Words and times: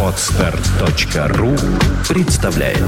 Отстар.ру 0.00 1.56
представляет. 2.08 2.78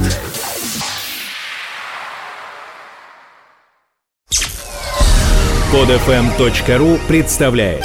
Подфм.ру 5.72 6.98
представляет 7.08 7.84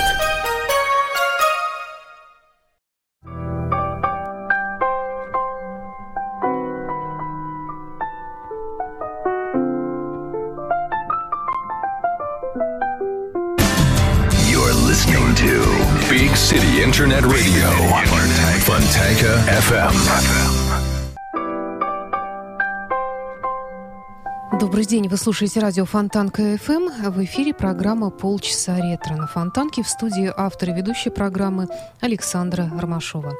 Fontanka 18.91 19.39
FM. 19.47 19.93
Добрый 24.59 24.85
день, 24.85 25.07
вы 25.07 25.15
слушаете 25.15 25.61
радио 25.61 25.85
Фонтанка 25.85 26.57
ФМ. 26.57 27.09
В 27.09 27.23
эфире 27.23 27.53
программа 27.53 28.09
«Полчаса 28.09 28.75
ретро» 28.75 29.15
на 29.15 29.27
Фонтанке 29.27 29.81
в 29.81 29.87
студии 29.87 30.29
автор 30.35 30.71
и 30.71 30.73
ведущей 30.73 31.09
программы 31.09 31.69
Александра 32.01 32.69
Ромашова. 32.77 33.33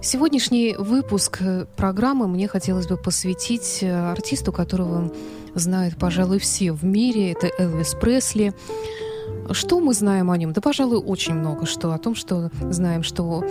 Сегодняшний 0.00 0.74
выпуск 0.78 1.42
программы 1.76 2.26
мне 2.26 2.48
хотелось 2.48 2.86
бы 2.86 2.96
посвятить 2.96 3.80
э, 3.82 3.92
артисту, 3.92 4.52
которого 4.52 5.12
знают, 5.54 5.98
пожалуй, 5.98 6.38
все 6.38 6.72
в 6.72 6.82
мире. 6.82 7.32
Это 7.32 7.50
Элвис 7.58 7.94
Пресли. 7.94 8.54
Что 9.52 9.80
мы 9.80 9.94
знаем 9.94 10.30
о 10.30 10.36
нем? 10.36 10.52
Да, 10.52 10.60
пожалуй, 10.60 10.98
очень 10.98 11.34
много 11.34 11.66
что. 11.66 11.92
О 11.92 11.98
том, 11.98 12.14
что 12.14 12.50
знаем, 12.60 13.02
что 13.02 13.44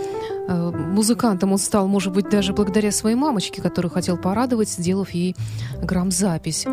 э, 0.48 0.70
музыкантом 0.70 1.52
он 1.52 1.58
стал, 1.58 1.86
может 1.88 2.12
быть, 2.12 2.28
даже 2.30 2.52
благодаря 2.52 2.90
своей 2.92 3.16
мамочке, 3.16 3.60
которую 3.60 3.92
хотел 3.92 4.16
порадовать, 4.16 4.68
сделав 4.68 5.10
ей 5.10 5.36
грамзапись. 5.82 6.66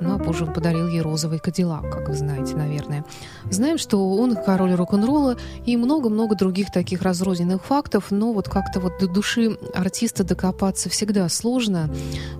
Ну, 0.00 0.14
а 0.14 0.18
позже 0.18 0.44
он 0.44 0.52
подарил 0.52 0.88
ей 0.88 1.00
розовый 1.00 1.38
кадиллак, 1.38 1.90
как 1.90 2.08
вы 2.08 2.14
знаете, 2.14 2.54
наверное. 2.54 3.04
Знаем, 3.50 3.78
что 3.78 4.10
он 4.10 4.36
король 4.36 4.74
рок-н-ролла 4.74 5.36
и 5.64 5.76
много-много 5.76 6.36
других 6.36 6.70
таких 6.70 7.02
разрозненных 7.02 7.64
фактов, 7.64 8.10
но 8.10 8.32
вот 8.32 8.48
как-то 8.48 8.80
вот 8.80 8.98
до 9.00 9.08
души 9.08 9.56
артиста 9.74 10.24
докопаться 10.24 10.90
всегда 10.90 11.28
сложно. 11.28 11.88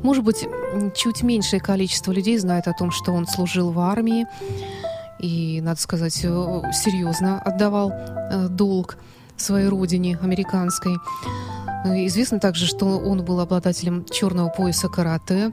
Может 0.03 0.25
быть, 0.25 0.47
чуть 0.95 1.23
меньшее 1.23 1.61
количество 1.61 2.13
людей 2.13 2.37
знает 2.39 2.69
о 2.69 2.73
том, 2.73 2.91
что 2.91 3.13
он 3.13 3.27
служил 3.27 3.71
в 3.71 3.81
армии, 3.81 4.27
и, 5.19 5.61
надо 5.63 5.81
сказать, 5.81 6.19
э, 6.25 6.29
серьезно 6.73 7.41
отдавал 7.41 7.91
э, 7.91 8.49
долг 8.49 8.99
своей 9.37 9.69
родине 9.69 10.19
американской. 10.23 10.97
Э, 11.85 12.07
Известно 12.07 12.39
также, 12.39 12.67
что 12.67 12.99
он 12.99 13.25
был 13.25 13.41
обладателем 13.41 14.05
черного 14.05 14.49
пояса 14.49 14.89
карате. 14.89 15.53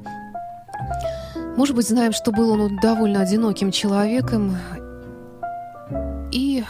Может 1.55 1.75
быть, 1.75 1.87
знаем, 1.87 2.13
что 2.13 2.31
был 2.31 2.51
он 2.51 2.77
довольно 2.77 3.21
одиноким 3.21 3.71
человеком. 3.71 4.57
И, 6.31 6.63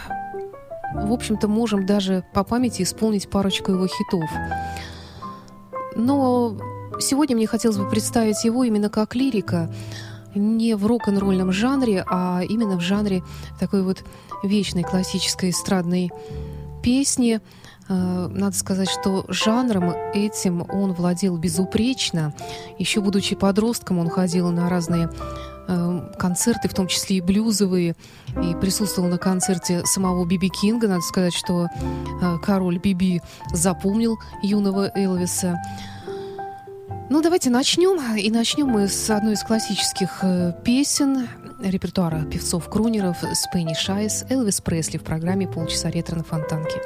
в 0.94 1.12
общем-то, 1.12 1.48
можем 1.48 1.86
даже 1.86 2.24
по 2.34 2.44
памяти 2.44 2.84
исполнить 2.84 3.30
парочку 3.30 3.72
его 3.72 3.88
хитов. 3.88 4.30
Но 5.96 6.58
сегодня 7.00 7.36
мне 7.36 7.48
хотелось 7.48 7.78
бы 7.78 7.90
представить 7.90 8.44
его 8.44 8.64
именно 8.64 8.90
как 8.90 9.16
лирика, 9.16 9.74
не 10.36 10.76
в 10.76 10.86
рок-н-ролльном 10.86 11.52
жанре, 11.52 12.04
а 12.08 12.42
именно 12.48 12.78
в 12.78 12.82
жанре 12.82 13.24
такой 13.60 13.84
вот 13.84 14.04
вечной 14.44 14.84
классической 14.84 15.52
эстрадной 15.52 16.12
песни. 16.84 17.42
Э, 17.90 18.28
Надо 18.30 18.56
сказать, 18.56 18.90
что 18.90 19.26
жанром 19.28 19.94
этим 20.14 20.66
он 20.70 20.94
владел 20.94 21.38
безупречно. 21.38 22.34
Еще 22.78 23.02
будучи 23.02 23.36
подростком, 23.36 24.00
он 24.00 24.10
ходил 24.10 24.52
на 24.52 24.70
разные 24.70 25.10
э, 25.68 26.12
концерты, 26.18 26.70
в 26.70 26.74
том 26.74 26.88
числе 26.88 27.18
и 27.18 27.22
блюзовые, 27.22 27.96
и 28.42 28.56
присутствовал 28.56 29.10
на 29.10 29.18
концерте 29.18 29.86
самого 29.86 30.26
Биби 30.26 30.50
Кинга. 30.50 30.88
Надо 30.88 31.02
сказать, 31.02 31.34
что 31.34 31.68
э, 32.22 32.38
король 32.44 32.80
Биби 32.80 33.22
запомнил 33.54 34.18
юного 34.42 34.92
Элвиса. 34.96 35.60
Ну, 37.14 37.22
давайте 37.22 37.52
начнем. 37.52 38.18
И 38.18 38.32
начнем 38.32 38.66
мы 38.70 38.88
с 38.88 39.08
одной 39.12 39.34
из 39.34 39.44
классических 39.44 40.24
э, 40.24 40.52
песен 40.64 41.30
репертуара 41.62 42.26
певцов-крунеров 42.26 43.18
Спенни 43.36 43.76
Шайс, 43.76 44.26
Элвис 44.32 44.62
Пресли 44.62 44.98
в 44.98 45.04
программе 45.04 45.48
«Полчаса 45.48 45.92
ретро 45.92 46.16
на 46.16 46.24
фонтанке». 46.24 46.82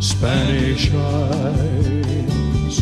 Spanish 0.00 0.90
eyes. 0.92 2.80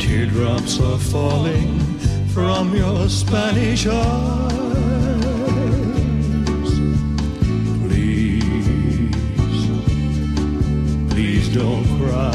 Teardrops 0.00 0.80
are 0.80 0.98
falling 0.98 1.81
from 2.32 2.74
your 2.74 3.08
Spanish 3.10 3.86
eyes. 3.86 4.52
Please, 7.84 9.10
please 11.10 11.48
don't 11.54 11.84
cry. 11.98 12.32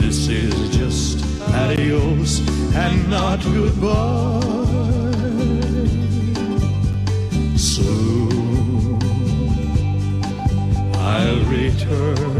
This 0.00 0.28
is 0.28 0.70
just 0.76 1.24
adios 1.54 2.40
and 2.74 3.10
not 3.10 3.42
goodbye. 3.42 4.40
Soon 7.56 8.98
I'll 10.94 11.42
return, 11.44 12.35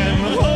and 0.00 0.49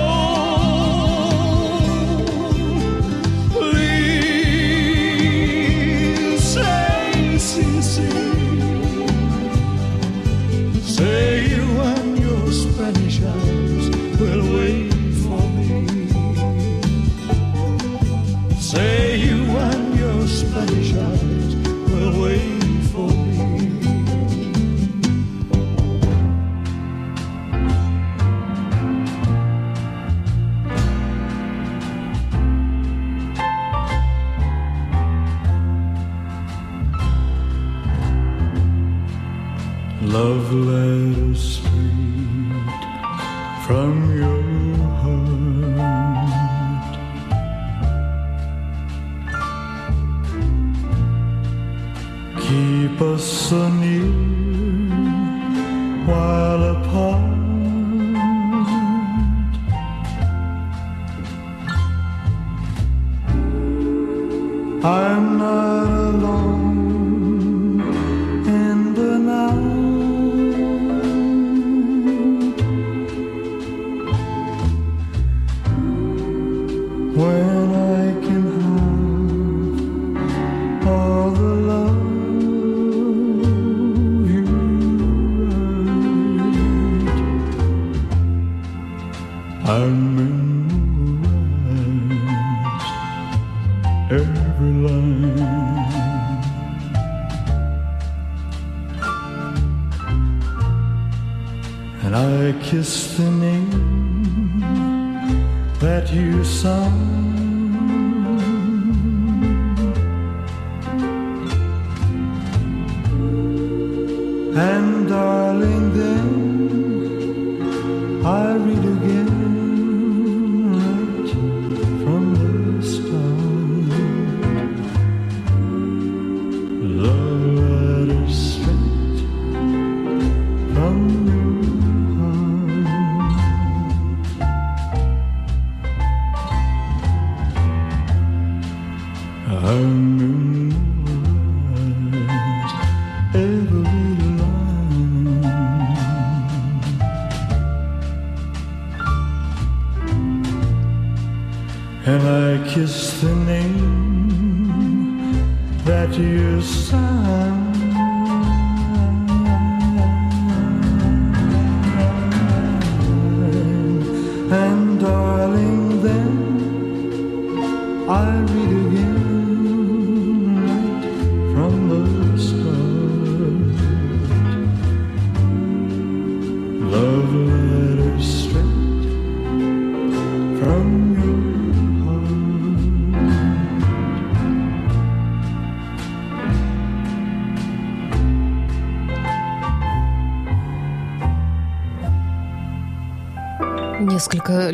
not 65.44 65.87
alone 66.25 66.84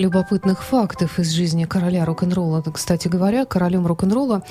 любопытных 0.00 0.64
фактов 0.64 1.18
из 1.18 1.30
жизни 1.30 1.66
короля 1.66 2.06
рок-н-ролла. 2.06 2.62
Кстати 2.62 3.06
говоря, 3.06 3.44
королем 3.44 3.86
рок-н-ролла 3.86 4.42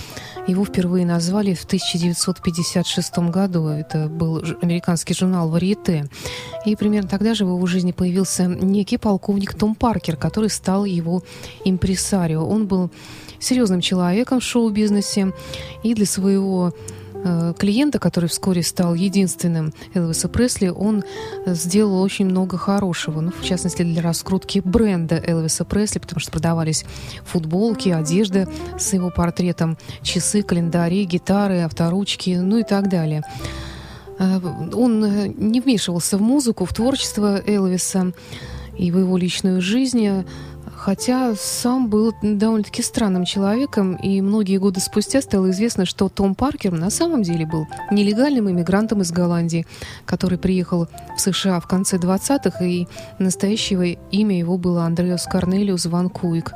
его 0.48 0.64
впервые 0.64 1.08
назвали 1.08 1.56
в 1.56 1.64
1956 1.64 3.18
году. 3.30 3.68
Это 3.68 4.08
был 4.08 4.44
американский 4.62 5.16
журнал 5.16 5.50
«Варьете». 5.50 6.08
И 6.66 6.76
примерно 6.76 7.10
тогда 7.10 7.34
же 7.34 7.46
в 7.46 7.50
его 7.50 7.66
жизни 7.66 7.92
появился 7.92 8.46
некий 8.46 8.98
полковник 8.98 9.56
Том 9.56 9.74
Паркер, 9.74 10.18
который 10.18 10.52
стал 10.52 10.86
его 10.86 11.24
импресарио. 11.66 12.46
Он 12.46 12.68
был 12.68 12.92
серьезным 13.40 13.82
человеком 13.82 14.42
в 14.42 14.44
шоу-бизнесе 14.44 15.34
и 15.82 15.96
для 15.96 16.06
своего 16.06 16.74
клиента, 17.60 18.00
который 18.00 18.30
вскоре 18.30 18.64
стал 18.64 18.94
единственным 18.94 19.74
Элвиса 19.94 20.30
Пресли, 20.30 20.70
он 20.70 21.04
э, 21.46 21.54
сделал 21.54 22.02
очень 22.02 22.26
много 22.26 22.58
хорошего. 22.58 23.20
Ну, 23.22 23.32
в 23.32 23.44
частности, 23.44 23.84
для 23.84 24.02
раскрутки 24.02 24.62
бренда 24.64 25.22
Элвиса 25.26 25.66
Пресли, 25.66 26.00
потому 26.00 26.20
что 26.20 26.32
продавались 26.32 26.86
футболки, 27.26 27.90
одежда 27.90 28.48
с 28.78 28.94
его 28.94 29.10
портретом, 29.10 29.78
часы, 30.02 30.44
календари, 30.44 31.06
гитары, 31.06 31.62
авторучки, 31.62 32.38
ну 32.42 32.60
и 32.60 32.64
так 32.64 32.90
далее. 32.90 33.24
Э, 34.18 34.40
Он 34.74 35.04
э, 35.04 35.28
не 35.28 35.60
вмешивался 35.60 36.18
в 36.18 36.22
музыку, 36.22 36.66
в 36.66 36.74
творчество 36.74 37.42
Элвиса 37.46 38.14
и 38.78 38.92
в 38.92 38.98
его 38.98 39.18
личную 39.18 39.62
жизнь, 39.62 40.24
хотя 40.80 41.36
сам 41.36 41.90
был 41.90 42.14
довольно-таки 42.22 42.82
странным 42.82 43.26
человеком, 43.26 43.96
и 43.96 44.22
многие 44.22 44.58
годы 44.58 44.80
спустя 44.80 45.22
стало 45.22 45.52
известно, 45.52 45.86
что 45.86 46.08
Том 46.08 46.36
Паркер 46.36 46.72
на 46.72 46.90
самом 46.90 47.22
деле 47.22 47.46
был 47.46 47.68
нелегальным 47.92 48.50
иммигрантом 48.50 49.02
из 49.02 49.12
Голландии, 49.12 49.68
который 50.06 50.38
приехал 50.38 50.88
в 51.16 51.20
США 51.20 51.60
в 51.60 51.68
конце 51.68 51.98
20-х, 51.98 52.64
и 52.64 52.88
настоящее 53.20 54.00
имя 54.12 54.40
его 54.40 54.58
было 54.58 54.86
Андреас 54.86 55.26
Корнелиус 55.26 55.86
Ван 55.88 56.10
Куик. 56.10 56.54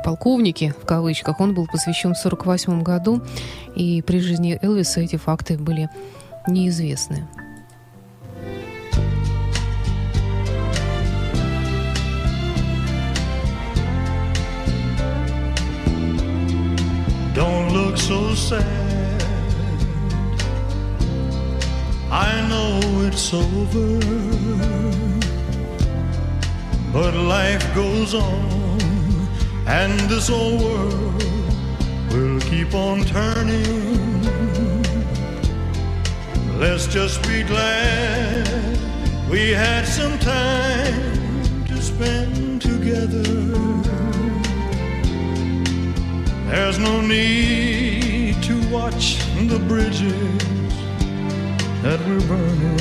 В 0.00 0.04
полковнике, 0.04 0.74
в 0.82 0.86
кавычках, 0.86 1.38
он 1.38 1.54
был 1.54 1.66
посвящен 1.66 2.14
в 2.14 2.18
48 2.18 2.82
году, 2.82 3.22
и 3.76 4.02
при 4.02 4.18
жизни 4.20 4.58
Элвиса 4.62 5.00
эти 5.00 5.16
факты 5.16 5.58
были 5.58 5.90
неизвестны. 6.48 7.28
I 22.10 22.46
know 22.48 22.80
it's 23.06 23.32
over, 23.32 24.00
but 26.92 27.14
life 27.14 27.74
goes 27.74 28.14
on, 28.14 29.28
and 29.66 29.98
this 30.10 30.28
old 30.28 30.60
world 30.60 31.22
will 32.10 32.40
keep 32.40 32.74
on 32.74 33.04
turning. 33.04 34.22
Let's 36.58 36.86
just 36.88 37.22
be 37.22 37.44
glad 37.44 38.48
we 39.30 39.50
had 39.50 39.86
some 39.86 40.18
time 40.18 41.64
to 41.66 41.80
spend 41.80 42.60
together. 42.60 43.22
There's 46.48 46.78
no 46.78 47.00
need 47.00 47.91
watch 48.72 49.18
the 49.48 49.58
bridges 49.68 50.42
that 51.82 52.00
we're 52.06 52.26
burning. 52.26 52.78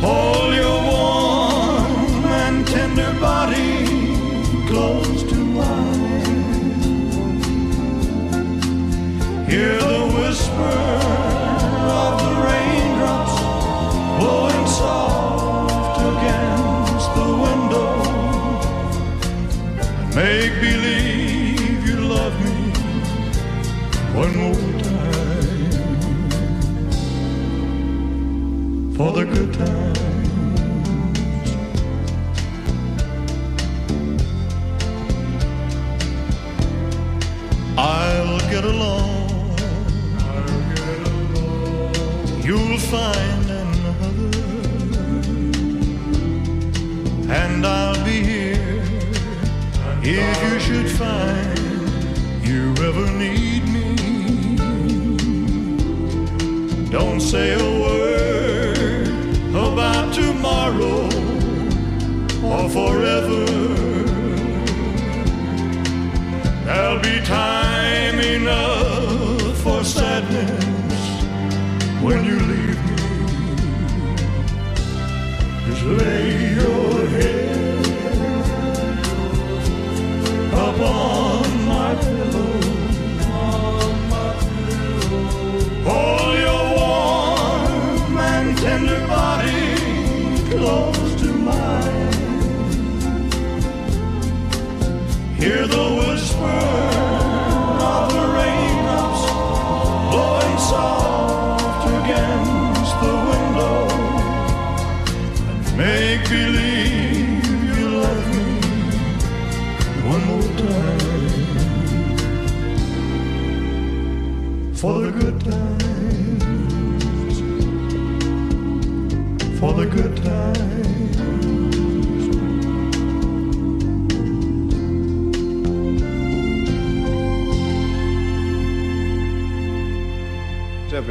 Hold 0.00 0.54
your 0.54 0.80
warm 0.90 2.24
and 2.24 2.66
tender 2.66 3.12
body 3.20 3.86
close 4.66 5.22
to 5.24 5.36
mine. 5.36 6.24
Hear 9.46 9.76
the 9.78 10.00
whisper 10.16 11.03
for 28.96 29.10
the 29.10 29.24
good 29.24 29.52
times. 29.54 29.98
I'll 37.76 38.38
get 38.50 38.64
along. 38.64 39.30
You'll 42.44 42.78
find 42.78 43.50
another, 43.50 44.30
and 47.32 47.66
I'll 47.66 48.04
be 48.04 48.22
here 48.22 48.84
if 50.02 50.42
you 50.44 50.60
should 50.60 50.90
find 50.90 51.58
you 52.46 52.74
ever 52.88 53.10
need 53.18 53.64
me. 53.76 53.96
Don't 56.90 57.20
say 57.20 57.54
a 57.54 57.73
forever. 62.74 63.44
There'll 66.64 66.98
be 66.98 67.20
time 67.24 68.18
enough 68.18 69.56
for 69.62 69.84
sadness 69.84 70.64
when 72.02 72.24
you 72.24 72.36
leave 72.50 72.80
me. 72.88 72.96
Just 75.66 75.84
lay 76.00 76.54
your 76.58 76.83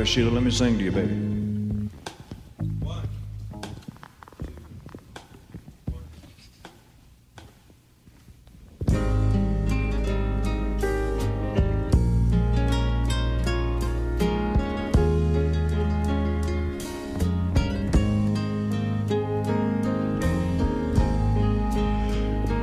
Sheila. 0.06 0.32
Let 0.32 0.44
me 0.44 0.52
sing 0.52 0.78
to 0.78 0.84
you, 0.84 0.92
baby. 0.92 1.34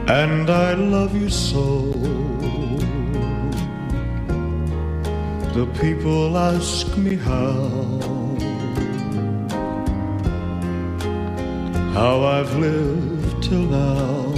And 0.09 0.51
I 0.51 0.75
love 0.75 1.15
you 1.15 1.31
so. 1.31 2.20
The 5.61 5.67
people 5.79 6.39
ask 6.39 6.97
me 6.97 7.17
how, 7.17 7.53
how 11.93 12.23
I've 12.25 12.57
lived 12.57 13.43
till 13.43 13.65
now. 13.65 14.33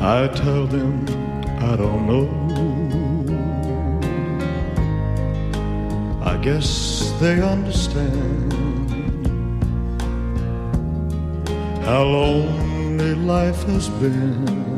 I 0.00 0.28
tell 0.28 0.68
them 0.68 1.04
I 1.68 1.74
don't 1.74 2.06
know. 2.10 2.28
I 6.24 6.36
guess 6.36 7.12
they 7.18 7.42
understand 7.42 8.52
how 11.84 12.04
lonely 12.04 13.16
life 13.16 13.64
has 13.64 13.88
been. 13.88 14.71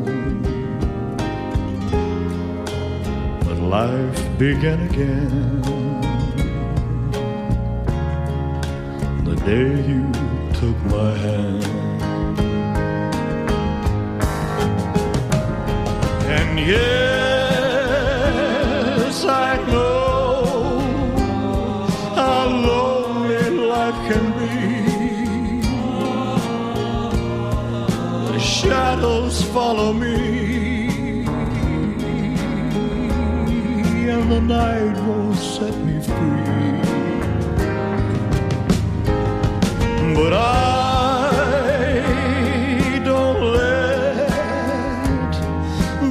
Life 3.75 4.23
began 4.38 4.78
again 4.88 5.61
the 9.28 9.37
day 9.50 9.71
you 9.90 10.04
took 10.61 10.78
my 10.97 11.12
hand. 11.25 11.64
And 16.38 16.50
yes, 16.75 17.54
I 19.49 19.50
know 19.73 20.45
how 22.21 22.43
lonely 22.69 23.47
life 23.75 24.00
can 24.09 24.25
be. 24.38 24.57
The 28.31 28.38
shadows 28.57 29.37
follow 29.54 29.90
me, 30.04 30.16
the 34.28 34.40
night 34.40 34.97
won't 35.07 35.37
set 35.37 35.76
me 35.87 36.00
free. 36.00 36.81
But 40.14 40.33
I 40.33 40.43
don't 43.04 43.40
let 43.52 44.28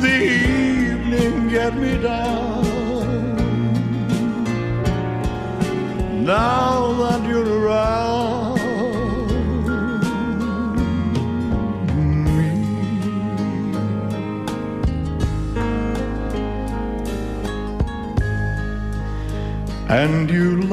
the 0.02 0.18
evening 0.24 1.50
get 1.50 1.76
me 1.76 1.98
down. 1.98 2.64
Now 6.24 6.63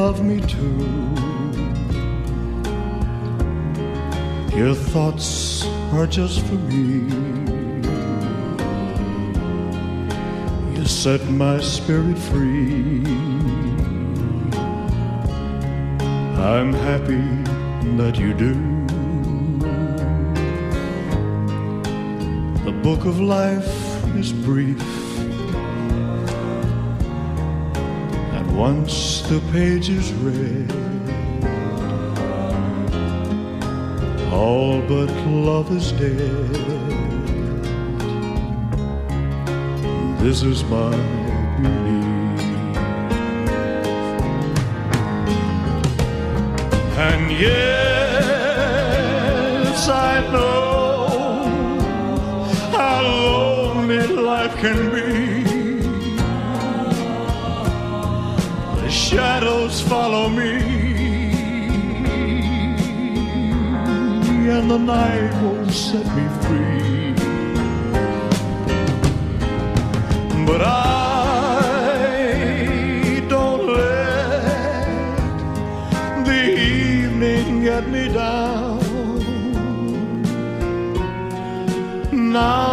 love 0.00 0.24
me 0.24 0.40
too. 0.40 0.80
Your 4.56 4.74
thoughts 4.74 5.62
are 5.92 6.06
just 6.06 6.40
for 6.46 6.58
me. 6.70 6.88
You 10.74 10.86
set 10.86 11.22
my 11.28 11.60
spirit 11.60 12.18
free. 12.30 13.04
I'm 16.52 16.72
happy 16.88 17.26
that 18.00 18.14
you 18.22 18.32
do. 18.46 18.54
The 22.64 22.74
book 22.86 23.04
of 23.04 23.20
life 23.20 23.74
is 24.16 24.32
brief. 24.32 25.09
Once 28.60 29.22
the 29.22 29.40
page 29.52 29.88
is 29.88 30.12
read, 30.20 30.70
all 34.30 34.82
but 34.82 35.10
love 35.26 35.72
is 35.74 35.92
dead. 35.92 36.50
This 40.20 40.42
is 40.42 40.62
my 40.64 40.90
belief. 41.62 42.40
And 47.08 47.32
yes, 47.46 48.28
I 49.88 50.20
know 50.34 51.08
how 52.76 53.00
lonely 53.02 54.06
life 54.06 54.54
can 54.56 54.90
be. 54.92 55.09
Shadows 59.10 59.80
follow 59.80 60.28
me, 60.28 60.52
and 64.48 64.70
the 64.70 64.78
night 64.78 65.32
won't 65.42 65.72
set 65.72 66.06
me 66.16 66.26
free. 66.44 67.14
But 70.46 70.60
I 70.62 71.90
don't 73.28 73.66
let 73.78 74.44
the 76.24 76.42
evening 76.56 77.64
get 77.64 77.84
me 77.88 78.04
down. 78.12 78.78
Now 82.12 82.69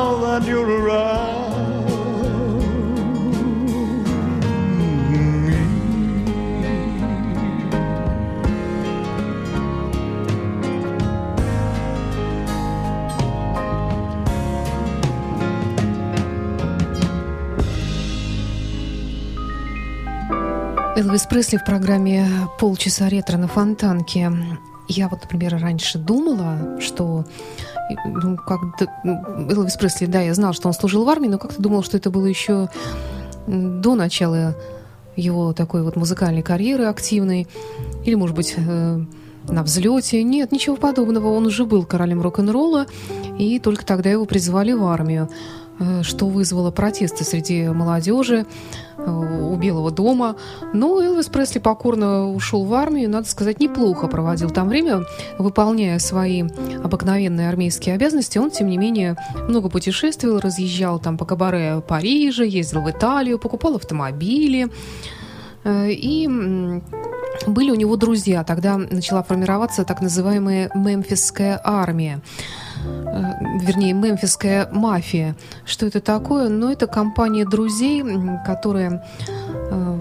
Элвис 21.17 21.29
Пресли 21.29 21.57
в 21.57 21.65
программе 21.65 22.29
«Полчаса 22.59 23.09
ретро 23.09 23.37
на 23.37 23.47
фонтанке». 23.47 24.31
Я 24.87 25.09
вот, 25.09 25.23
например, 25.23 25.57
раньше 25.59 25.97
думала, 25.97 26.79
что 26.79 27.25
ну, 28.05 28.37
как 28.37 28.59
Элвис 29.03 29.77
Пресли, 29.77 30.05
да, 30.05 30.21
я 30.21 30.35
знал, 30.35 30.53
что 30.53 30.67
он 30.67 30.75
служил 30.75 31.05
в 31.05 31.09
армии, 31.09 31.27
но 31.27 31.39
как-то 31.39 31.59
думала, 31.59 31.81
что 31.81 31.97
это 31.97 32.11
было 32.11 32.27
еще 32.27 32.69
до 33.47 33.95
начала 33.95 34.55
его 35.15 35.53
такой 35.53 35.81
вот 35.81 35.95
музыкальной 35.95 36.43
карьеры 36.43 36.83
активной, 36.83 37.47
или, 38.05 38.13
может 38.13 38.35
быть, 38.35 38.53
э, 38.55 38.99
на 39.47 39.63
взлете. 39.63 40.21
Нет, 40.21 40.51
ничего 40.51 40.75
подобного. 40.75 41.29
Он 41.29 41.47
уже 41.47 41.65
был 41.65 41.83
королем 41.83 42.21
рок-н-ролла, 42.21 42.85
и 43.39 43.57
только 43.57 43.83
тогда 43.83 44.11
его 44.11 44.25
призвали 44.25 44.73
в 44.73 44.85
армию. 44.85 45.29
Э, 45.79 46.01
что 46.01 46.27
вызвало 46.27 46.71
протесты 46.71 47.23
среди 47.23 47.67
молодежи 47.67 48.47
э, 48.97 49.11
у 49.11 49.55
Белого 49.57 49.91
дома. 49.91 50.35
Но 50.73 50.99
Элвис 51.01 51.27
Пресли 51.27 51.59
покорно 51.59 52.31
ушел 52.31 52.63
в 52.65 52.73
армию, 52.73 53.09
надо 53.09 53.27
сказать, 53.27 53.59
неплохо 53.59 54.07
проводил 54.07 54.49
там 54.49 54.69
время, 54.69 55.03
выполняя 55.37 55.99
свои 55.99 56.43
обыкновенные 56.83 57.47
армейские 57.47 57.93
обязанности. 57.93 58.39
Он, 58.39 58.49
тем 58.49 58.67
не 58.69 58.77
менее, 58.77 59.17
много 59.47 59.69
путешествовал, 59.69 60.39
разъезжал 60.39 60.99
там 60.99 61.15
по 61.15 61.25
кабаре 61.25 61.83
Парижа, 61.87 62.43
ездил 62.43 62.81
в 62.81 62.89
Италию, 62.89 63.37
покупал 63.37 63.75
автомобили. 63.75 64.69
Э, 65.63 65.91
и 65.91 66.27
были 67.45 67.69
у 67.69 67.75
него 67.75 67.97
друзья. 67.97 68.43
Тогда 68.43 68.77
начала 68.77 69.21
формироваться 69.21 69.83
так 69.83 70.01
называемая 70.01 70.71
«Мемфисская 70.73 71.61
армия». 71.63 72.21
Э, 73.17 73.33
вернее, 73.61 73.93
мемфисская 73.93 74.69
мафия. 74.71 75.35
Что 75.65 75.85
это 75.85 76.01
такое? 76.01 76.49
Ну, 76.49 76.71
это 76.71 76.87
компания 76.87 77.45
друзей, 77.45 78.03
которая 78.45 79.03
э, 79.47 79.97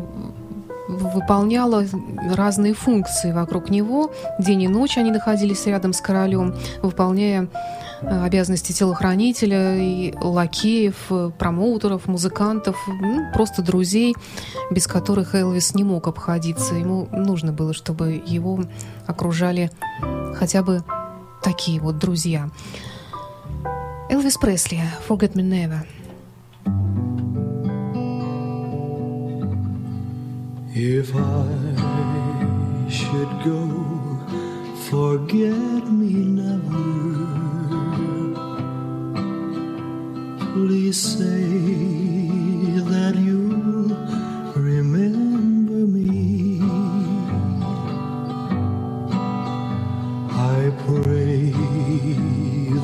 выполняла 0.88 1.84
разные 2.34 2.74
функции 2.74 3.32
вокруг 3.32 3.70
него. 3.70 4.12
День 4.38 4.62
и 4.62 4.68
ночь 4.68 4.98
они 4.98 5.10
находились 5.10 5.66
рядом 5.66 5.92
с 5.92 6.00
королем, 6.00 6.54
выполняя 6.82 7.48
э, 8.02 8.24
обязанности 8.24 8.72
телохранителя, 8.72 9.76
и 9.76 10.14
лакеев, 10.20 11.10
промоутеров, 11.38 12.06
музыкантов, 12.06 12.76
ну, 12.86 13.32
просто 13.32 13.62
друзей, 13.62 14.14
без 14.70 14.86
которых 14.86 15.34
Элвис 15.34 15.74
не 15.74 15.84
мог 15.84 16.06
обходиться. 16.06 16.74
Ему 16.74 17.08
нужно 17.12 17.52
было, 17.52 17.72
чтобы 17.72 18.22
его 18.26 18.60
окружали 19.06 19.70
хотя 20.34 20.62
бы 20.62 20.84
такие 21.46 21.80
вот 21.80 21.96
друзья. 21.98 22.50
Элвис 24.10 24.36
Пресли, 24.36 24.80
Forget 25.08 25.34
Me 25.34 25.44
Never. 25.44 25.86
If 30.74 31.14
I 31.14 31.46
should 32.90 33.30
go, 33.44 33.60
forget 34.90 35.88
me 35.88 36.14
never. 36.40 36.84
Please 40.52 41.00
say 41.00 42.15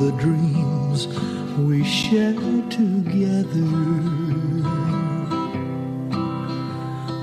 the 0.02 0.10
dreams 0.18 1.06
we 1.58 1.84
shared 1.84 2.68
together. 2.72 3.70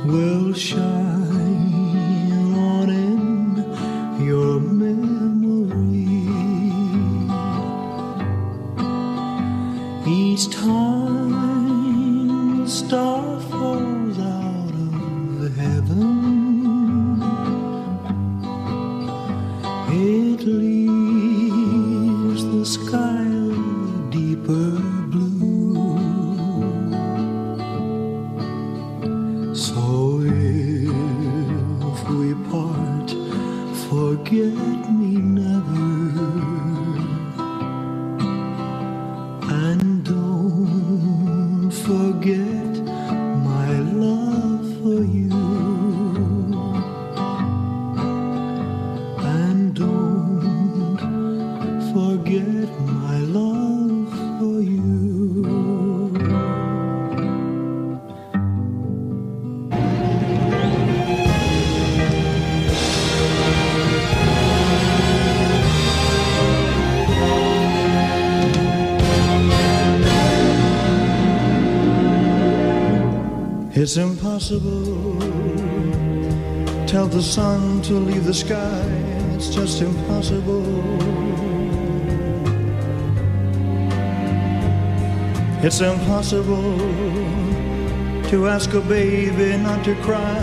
Will 0.06 0.54
shine 0.54 1.29
It's 73.90 73.98
impossible. 73.98 75.20
Tell 76.86 77.08
the 77.08 77.24
sun 77.24 77.82
to 77.82 77.94
leave 77.94 78.24
the 78.24 78.36
sky. 78.36 78.84
It's 79.34 79.50
just 79.50 79.82
impossible. 79.82 80.64
It's 85.66 85.82
impossible 85.82 86.78
to 88.30 88.48
ask 88.48 88.72
a 88.76 88.82
baby 88.82 89.58
not 89.58 89.84
to 89.86 89.96
cry. 90.04 90.38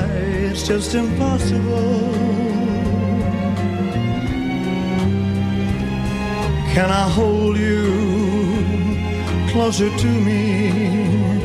It's 0.51 0.67
just 0.67 0.97
impossible. 0.97 2.01
Can 6.75 6.91
I 6.91 7.09
hold 7.11 7.57
you 7.57 7.95
closer 9.53 9.89
to 9.97 10.09
me? 10.09 11.36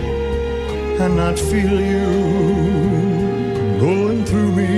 And 1.02 1.16
not 1.16 1.40
feel 1.40 1.82
you 1.82 2.06
going 3.80 4.24
through 4.24 4.52
me. 4.52 4.74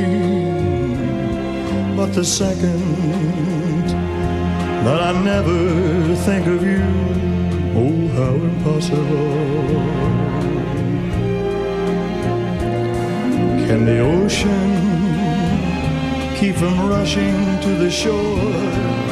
But 1.97 2.13
the 2.13 2.23
second 2.23 3.87
that 4.85 5.01
I 5.01 5.11
never 5.21 6.15
think 6.27 6.47
of 6.47 6.63
you, 6.63 6.85
oh, 7.81 8.07
how 8.17 8.33
impossible. 8.51 9.33
Can 13.67 13.85
the 13.85 13.99
ocean 13.99 14.71
keep 16.37 16.55
from 16.55 16.87
rushing 16.87 17.35
to 17.65 17.71
the 17.83 17.91
shore? 17.91 18.53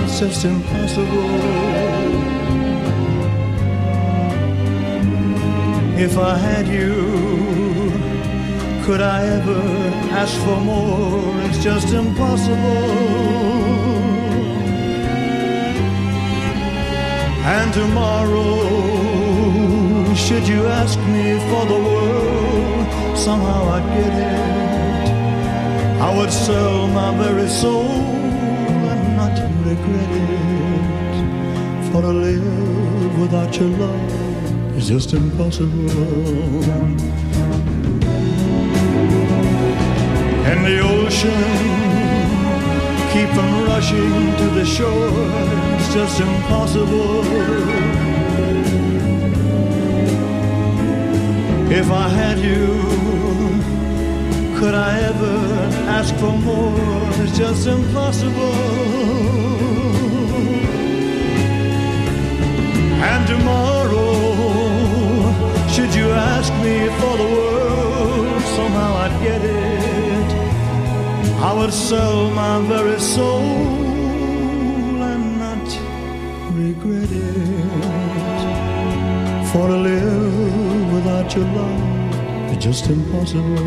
It's 0.04 0.20
just 0.20 0.46
impossible. 0.46 1.81
If 6.04 6.18
I 6.18 6.36
had 6.36 6.68
you, 6.68 6.96
could 8.86 9.02
I 9.02 9.24
ever 9.38 9.62
ask 10.22 10.36
for 10.46 10.60
more? 10.60 11.42
It's 11.46 11.64
just 11.64 11.94
impossible. 11.94 12.90
And 17.56 17.72
tomorrow, 17.72 18.56
should 20.16 20.48
you 20.48 20.66
ask 20.66 20.98
me 21.16 21.38
for 21.50 21.66
the 21.68 21.80
world, 21.90 22.88
somehow 23.16 23.62
I'd 23.76 23.88
get 23.96 24.14
it. 24.32 25.10
I 26.02 26.18
would 26.18 26.32
sell 26.32 26.88
my 26.88 27.16
very 27.24 27.48
soul 27.48 27.86
and 28.92 29.18
not 29.18 29.38
regret 29.68 30.12
it. 30.26 31.92
For 31.92 32.02
to 32.02 32.08
live 32.08 33.20
without 33.20 33.56
your 33.56 33.70
love 33.70 34.21
is 34.76 34.88
just 34.88 35.14
impossible. 35.14 35.90
And 40.50 40.66
the 40.66 40.80
ocean 40.80 41.82
keep 43.14 43.30
from 43.30 43.66
rushing 43.66 44.36
to 44.38 44.46
the 44.60 44.66
shore. 44.66 45.10
It's 45.76 45.94
just 45.94 46.20
impossible. 46.20 47.22
If 51.72 51.90
I 51.90 52.08
had 52.10 52.38
you, 52.40 52.68
could 54.60 54.76
I 54.76 55.00
ever 55.10 55.38
ask 55.98 56.14
for 56.16 56.34
more? 56.38 56.76
It's 57.24 57.38
just 57.38 57.68
impossible. 57.68 58.52
And 63.10 63.28
tomorrow, 63.28 64.31
ask 66.14 66.54
me 66.64 66.88
for 67.00 67.18
the 67.18 67.28
world, 67.36 68.42
somehow 68.56 68.92
I'd 69.04 69.16
get 69.24 69.42
it. 69.44 70.30
I 71.42 71.54
would 71.54 71.74
sell 71.74 72.30
my 72.32 72.62
very 72.68 73.00
soul 73.00 73.42
and 75.12 75.40
not 75.40 75.68
regret 76.54 77.12
it. 77.12 77.72
For 79.52 79.68
to 79.68 79.78
live 79.78 80.94
without 80.94 81.36
your 81.36 81.46
love 81.46 82.52
is 82.52 82.58
just 82.64 82.88
impossible. 82.88 83.58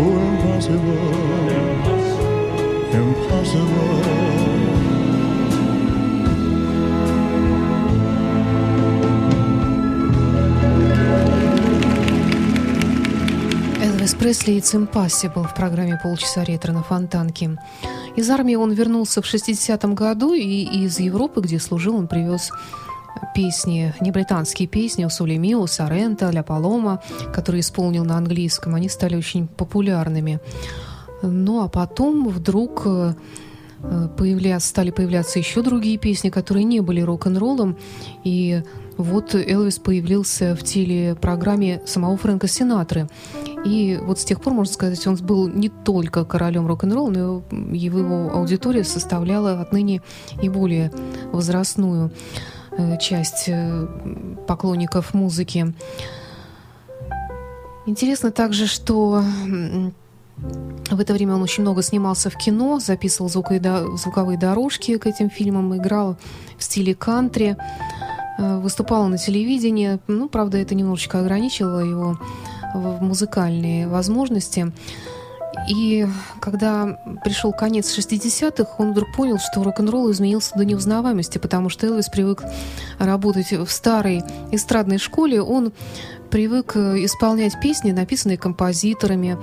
Oh, 0.00 0.18
impossible. 0.30 0.98
impossible. 1.60 2.30
impossible. 3.00 4.89
Пресли 14.20 14.58
«It's 14.58 14.74
Impossible» 14.74 15.48
в 15.48 15.54
программе 15.54 15.98
«Полчаса 16.02 16.44
ретро» 16.44 16.72
на 16.72 16.82
Фонтанке. 16.82 17.56
Из 18.16 18.28
армии 18.28 18.54
он 18.54 18.70
вернулся 18.70 19.22
в 19.22 19.24
60-м 19.24 19.94
году, 19.94 20.34
и 20.34 20.84
из 20.84 21.00
Европы, 21.00 21.40
где 21.40 21.58
служил, 21.58 21.96
он 21.96 22.06
привез 22.06 22.50
песни, 23.34 23.94
не 24.02 24.10
британские 24.10 24.68
песни, 24.68 25.06
у 25.06 25.08
Соли 25.08 25.38
Мио, 25.38 25.66
Сорента, 25.66 26.28
Ля 26.28 26.42
Палома, 26.42 27.02
которые 27.32 27.62
исполнил 27.62 28.04
на 28.04 28.18
английском, 28.18 28.74
они 28.74 28.90
стали 28.90 29.16
очень 29.16 29.48
популярными. 29.48 30.38
Ну 31.22 31.64
а 31.64 31.68
потом 31.68 32.28
вдруг 32.28 32.82
э, 32.84 33.14
появля... 34.16 34.60
стали 34.60 34.90
появляться 34.90 35.38
еще 35.38 35.62
другие 35.62 35.98
песни, 35.98 36.30
которые 36.30 36.64
не 36.64 36.80
были 36.80 37.00
рок-н-роллом, 37.00 37.76
и 38.24 38.62
вот 38.96 39.34
Элвис 39.34 39.78
появился 39.78 40.54
в 40.54 40.62
телепрограмме 40.62 41.80
самого 41.86 42.16
Фрэнка 42.18 42.46
Синатры. 42.48 43.08
И 43.64 43.98
вот 44.02 44.18
с 44.18 44.24
тех 44.24 44.40
пор, 44.42 44.52
можно 44.52 44.72
сказать, 44.72 45.06
он 45.06 45.16
был 45.16 45.48
не 45.48 45.70
только 45.70 46.24
королем 46.24 46.66
рок-н-ролла, 46.66 47.10
но 47.10 47.42
его 47.50 48.30
аудитория 48.32 48.84
составляла 48.84 49.60
отныне 49.60 50.02
и 50.42 50.48
более 50.48 50.92
возрастную 51.32 52.10
э, 52.72 52.98
часть 52.98 53.44
э, 53.48 53.86
поклонников 54.46 55.14
музыки. 55.14 55.74
Интересно 57.86 58.30
также, 58.30 58.66
что 58.66 59.22
в 60.90 61.00
это 61.00 61.12
время 61.12 61.34
он 61.34 61.42
очень 61.42 61.62
много 61.62 61.82
снимался 61.82 62.30
в 62.30 62.36
кино, 62.36 62.80
записывал 62.80 63.28
звуковые 63.28 64.38
дорожки 64.38 64.98
к 64.98 65.06
этим 65.06 65.30
фильмам, 65.30 65.76
играл 65.76 66.16
в 66.58 66.64
стиле 66.64 66.94
кантри, 66.94 67.56
э, 68.38 68.58
выступал 68.58 69.06
на 69.08 69.18
телевидении. 69.18 69.98
Ну, 70.06 70.28
правда, 70.28 70.58
это 70.58 70.74
немножечко 70.74 71.20
ограничивало 71.20 71.80
его 71.80 72.18
музыкальные 72.74 73.88
возможности. 73.88 74.72
И 75.68 76.06
когда 76.40 76.98
пришел 77.24 77.52
конец 77.52 77.96
60-х, 77.96 78.76
он 78.78 78.92
вдруг 78.92 79.12
понял, 79.14 79.38
что 79.38 79.62
рок-н-ролл 79.62 80.10
изменился 80.10 80.54
до 80.56 80.64
неузнаваемости, 80.64 81.38
потому 81.38 81.68
что 81.68 81.86
Элвис 81.86 82.08
привык 82.08 82.42
работать 82.98 83.52
в 83.52 83.68
старой 83.68 84.22
эстрадной 84.52 84.98
школе. 84.98 85.42
Он 85.42 85.72
привык 86.30 86.76
исполнять 86.76 87.60
песни, 87.60 87.90
написанные 87.90 88.38
композиторами, 88.38 89.36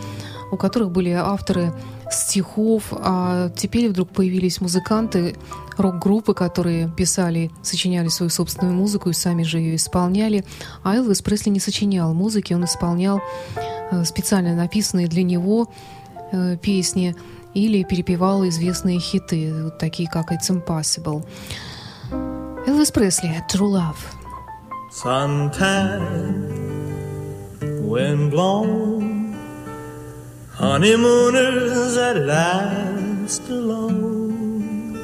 у 0.52 0.58
которых 0.58 0.92
были 0.92 1.10
авторы 1.12 1.74
стихов, 2.10 2.86
а 2.92 3.50
теперь 3.56 3.90
вдруг 3.90 4.10
появились 4.10 4.62
музыканты, 4.62 5.36
рок-группы, 5.78 6.34
которые 6.34 6.90
писали, 6.90 7.52
сочиняли 7.62 8.08
свою 8.08 8.30
собственную 8.30 8.76
музыку 8.76 9.10
и 9.10 9.14
сами 9.14 9.44
же 9.44 9.60
ее 9.60 9.76
исполняли. 9.76 10.46
А 10.84 10.96
Элвис 10.96 11.22
Пресли 11.22 11.50
не 11.50 11.60
сочинял 11.60 12.14
музыки, 12.14 12.54
он 12.54 12.66
исполнял 12.66 13.22
э, 13.92 14.04
специально 14.06 14.56
написанные 14.56 15.08
для 15.08 15.24
него 15.24 15.70
э, 16.32 16.58
песни 16.58 17.16
или 17.54 17.84
перепевал 17.84 18.48
известные 18.48 19.00
хиты, 19.00 19.72
такие 19.80 20.10
как 20.10 20.32
«It's 20.32 20.50
Impossible». 20.50 21.26
Элвис 22.66 22.92
Пресли 22.92 23.44
«True 23.50 23.74
Love». 23.74 23.96
Suntan, 24.90 26.02
wind 27.84 28.32
blown 28.32 29.17
Honeymooners 30.60 31.98
at 31.98 32.18
last 32.26 33.48
alone, 33.48 34.98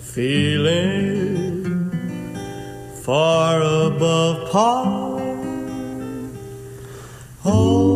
feeling 0.00 1.90
far 3.02 3.60
above 3.60 4.52
par. 4.52 5.20
Oh, 7.44 7.87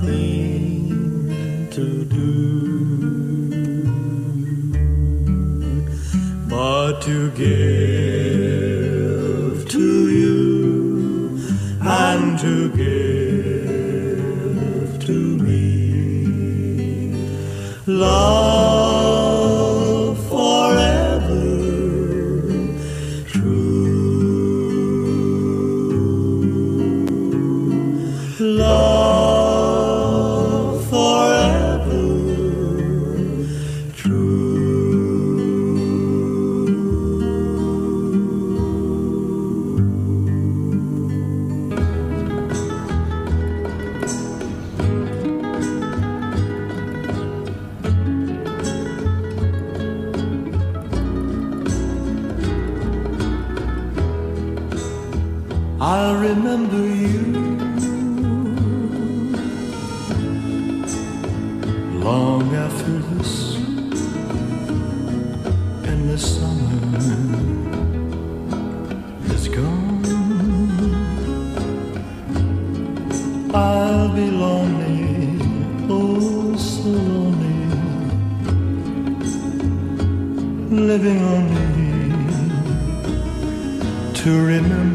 nothing 0.00 0.37
I'll 55.90 56.16
remember 56.16 56.84
you 56.86 57.22
long 62.06 62.54
after 62.54 62.98
this 63.12 63.56
endless 65.88 66.24
summer 66.36 66.98
is 69.32 69.48
gone. 69.48 70.04
I'll 73.54 74.10
be 74.14 74.30
lonely, 74.30 75.38
oh 75.88 76.54
so 76.58 76.90
lonely, 76.90 77.60
living 80.70 81.20
only 81.34 81.68
to 84.16 84.30
remember 84.44 84.87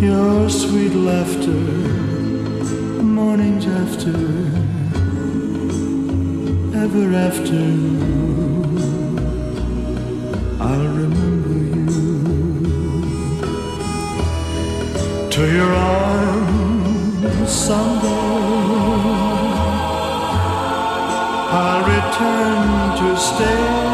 Your 0.00 0.48
sweet 0.48 0.94
laughter, 0.94 1.50
mornings 3.02 3.66
after, 3.66 4.16
ever 6.74 7.14
after. 7.14 7.64
I'll 10.58 10.88
remember 11.02 11.54
you 11.76 11.86
to 15.30 15.42
your 15.52 15.70
arms 15.70 17.52
someday. 17.52 18.08
I'll 21.52 21.82
return 21.84 22.96
to 23.00 23.16
stay 23.20 23.89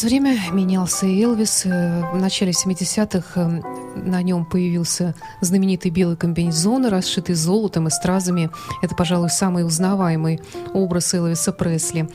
Менялось 0.00 0.12
время, 0.12 0.38
менялся 0.52 1.06
и 1.06 1.22
Элвис. 1.22 1.66
Э, 1.66 2.02
В 2.14 2.16
начале 2.16 2.52
70-х 2.52 3.38
э, 3.38 3.98
на 3.98 4.22
нем 4.22 4.46
появился 4.46 5.14
знаменитый 5.42 5.90
белый 5.90 6.16
комбинезон, 6.16 6.86
расшитый 6.86 7.34
золотом 7.34 7.88
и 7.88 7.90
стразами. 7.90 8.50
Это, 8.80 8.94
пожалуй, 8.94 9.28
самый 9.28 9.66
узнаваемый 9.66 10.40
образ 10.72 11.12
Элвиса 11.12 11.52
Пресли. 11.52 12.08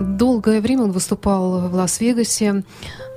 Долгое 0.00 0.62
время 0.62 0.84
он 0.84 0.92
выступал 0.92 1.68
в 1.68 1.74
Лас-Вегасе, 1.74 2.64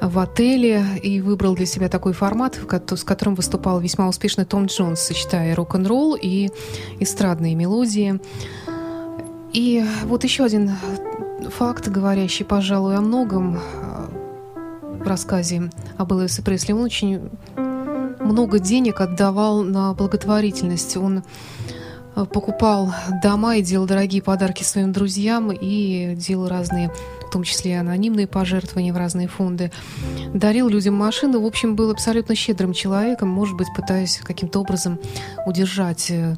в 0.02 0.20
отеле 0.20 0.84
и 1.02 1.22
выбрал 1.22 1.56
для 1.56 1.66
себя 1.66 1.88
такой 1.88 2.12
формат, 2.12 2.60
с 2.90 3.04
которым 3.06 3.36
выступал 3.36 3.80
весьма 3.80 4.10
успешно 4.10 4.44
Том 4.46 4.66
Джонс, 4.66 5.00
сочетая 5.00 5.56
рок-н-ролл 5.56 6.18
и 6.22 6.50
эстрадные 7.00 7.56
мелодии. 7.56 8.20
И 9.54 9.86
вот 10.04 10.26
еще 10.26 10.44
один 10.44 10.72
факт, 11.50 11.88
говорящий, 11.88 12.46
пожалуй, 12.46 12.96
о 12.96 13.02
многом 13.02 13.58
э, 13.58 14.08
в 15.04 15.08
рассказе 15.08 15.70
об 15.98 16.14
Элвисе 16.14 16.42
Пресли. 16.42 16.74
Он 16.74 16.84
очень 16.84 17.30
много 18.20 18.60
денег 18.60 19.02
отдавал 19.02 19.64
на 19.64 19.94
благотворительность. 19.94 20.98
Он 20.98 21.24
э, 22.16 22.26
покупал 22.26 22.94
дома 23.24 23.58
и 23.58 23.62
делал 23.62 23.86
дорогие 23.86 24.22
подарки 24.22 24.64
своим 24.64 24.92
друзьям 24.92 25.52
и 25.52 26.16
делал 26.16 26.48
разные, 26.48 26.92
в 27.30 27.32
том 27.32 27.44
числе 27.44 27.80
анонимные 27.80 28.26
пожертвования 28.26 28.92
в 28.92 28.98
разные 28.98 29.28
фонды. 29.28 29.72
Дарил 30.34 30.68
людям 30.68 30.96
машины. 30.96 31.38
В 31.38 31.46
общем, 31.46 31.76
был 31.76 31.92
абсолютно 31.92 32.34
щедрым 32.34 32.74
человеком, 32.74 33.30
может 33.30 33.56
быть, 33.56 33.68
пытаясь 33.76 34.20
каким-то 34.24 34.60
образом 34.60 35.00
удержать 35.46 36.10
э, 36.10 36.36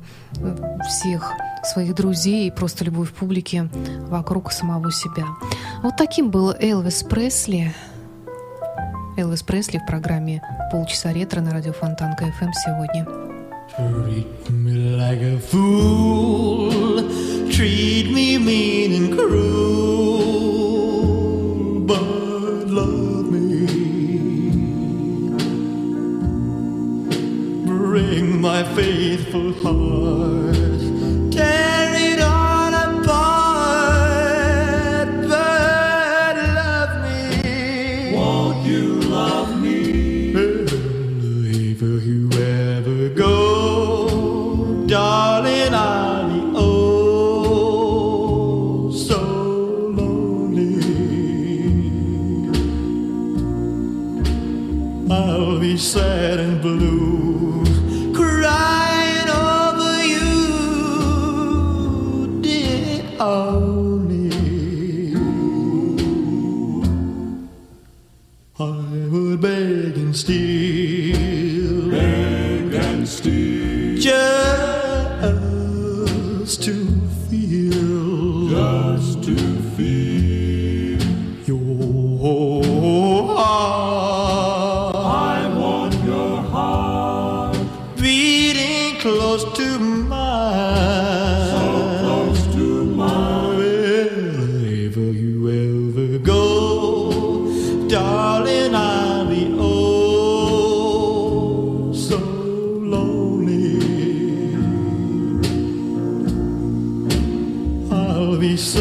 всех 0.86 1.32
своих 1.64 1.96
друзей 1.96 2.48
и 2.48 2.52
просто 2.52 2.84
любовь 2.84 3.12
публики 3.14 3.70
вокруг 4.10 4.52
самого 4.52 4.92
себя. 4.92 5.26
Вот 5.82 5.96
таким 5.98 6.30
был 6.30 6.52
Элвис 6.60 7.04
Пресли. 7.04 7.74
Элвис 9.18 9.44
Пресли 9.44 9.78
в 9.78 9.86
программе 9.86 10.42
«Полчаса 10.72 11.14
ретро» 11.14 11.40
на 11.40 11.52
радио 11.52 11.72
Фонтан 11.72 12.16
КФМ 12.16 12.52
сегодня. 12.66 13.08
Treat 13.78 14.50
me 14.50 14.98
like 14.98 15.22
a 15.22 15.40
fool. 15.40 16.52
treat 17.62 18.12
me 18.12 18.38
mean 18.38 18.92
and 18.94 19.10
cruel, 19.14 19.81
my 28.42 28.64
faithful 28.74 29.54
heart, 29.62 30.82
tear 31.32 31.94
it 32.12 32.20
all 32.20 32.74
apart, 32.74 33.10
but 35.30 36.36
love 36.60 36.94
me. 37.04 38.16
Won't 38.16 38.66
you 38.66 39.00
love 39.02 39.62
me? 39.62 40.34
If 40.34 41.82
you 41.82 42.30
ever 42.32 43.10
go, 43.10 43.41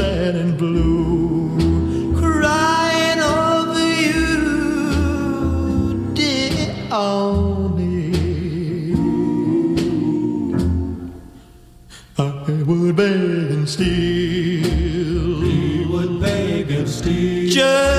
Sad 0.01 0.35
and 0.35 0.57
blue, 0.57 1.59
crying 2.19 3.21
over 3.21 3.87
you, 4.05 4.25
dear 6.15 6.75
only. 6.91 8.15
I 12.17 12.31
would 12.67 12.97
beg 12.97 13.51
and 13.57 13.69
steal. 13.69 15.43
He 15.43 15.85
would 15.85 16.19
beg 16.19 16.71
and 16.71 16.89
steal. 16.89 17.51
Just 17.51 17.90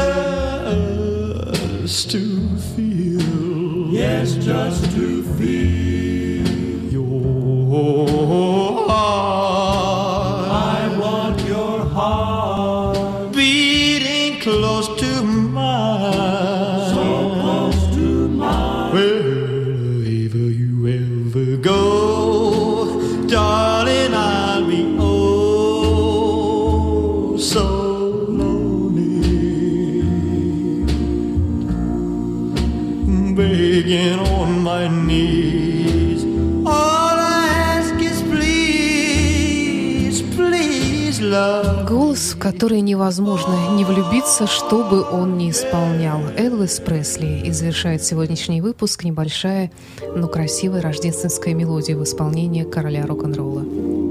Который 42.61 42.81
невозможно 42.81 43.71
не 43.75 43.83
влюбиться, 43.83 44.45
что 44.45 44.83
бы 44.83 45.01
он 45.01 45.35
ни 45.35 45.49
исполнял. 45.49 46.21
Элвис 46.37 46.79
Пресли. 46.79 47.41
И 47.43 47.51
завершает 47.51 48.03
сегодняшний 48.03 48.61
выпуск 48.61 49.03
небольшая, 49.03 49.71
но 50.15 50.27
красивая 50.27 50.79
рождественская 50.79 51.55
мелодия 51.55 51.97
в 51.97 52.03
исполнении 52.03 52.63
короля 52.63 53.07
рок-н-ролла. 53.07 54.10